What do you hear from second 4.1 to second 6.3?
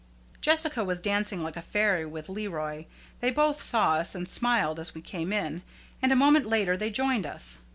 and smiled as we came in, and a